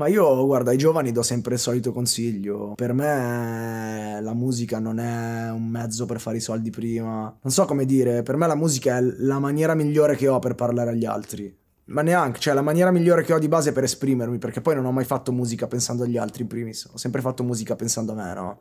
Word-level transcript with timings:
Ma 0.00 0.06
io, 0.06 0.46
guarda, 0.46 0.70
ai 0.70 0.78
giovani 0.78 1.12
do 1.12 1.20
sempre 1.20 1.56
il 1.56 1.60
solito 1.60 1.92
consiglio. 1.92 2.72
Per 2.74 2.94
me 2.94 4.18
la 4.22 4.32
musica 4.32 4.78
non 4.78 4.98
è 4.98 5.50
un 5.50 5.66
mezzo 5.66 6.06
per 6.06 6.20
fare 6.20 6.38
i 6.38 6.40
soldi 6.40 6.70
prima. 6.70 7.36
Non 7.42 7.52
so 7.52 7.66
come 7.66 7.84
dire, 7.84 8.22
per 8.22 8.36
me 8.36 8.46
la 8.46 8.54
musica 8.54 8.96
è 8.96 9.02
la 9.02 9.38
maniera 9.38 9.74
migliore 9.74 10.16
che 10.16 10.26
ho 10.26 10.38
per 10.38 10.54
parlare 10.54 10.92
agli 10.92 11.04
altri. 11.04 11.54
Ma 11.88 12.00
neanche, 12.00 12.40
cioè 12.40 12.54
la 12.54 12.62
maniera 12.62 12.90
migliore 12.90 13.24
che 13.24 13.34
ho 13.34 13.38
di 13.38 13.48
base 13.48 13.72
per 13.72 13.82
esprimermi, 13.82 14.38
perché 14.38 14.62
poi 14.62 14.74
non 14.74 14.86
ho 14.86 14.92
mai 14.92 15.04
fatto 15.04 15.32
musica 15.32 15.66
pensando 15.66 16.04
agli 16.04 16.16
altri 16.16 16.42
in 16.42 16.48
primis, 16.48 16.88
ho 16.90 16.96
sempre 16.96 17.20
fatto 17.20 17.42
musica 17.42 17.76
pensando 17.76 18.12
a 18.12 18.14
me, 18.14 18.32
no? 18.32 18.60